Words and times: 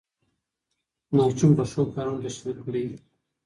ماشوم 1.17 1.51
په 1.57 1.63
ښو 1.71 1.81
کارونو 1.93 2.23
تشویق 2.25 2.57
کړئ. 2.65 2.85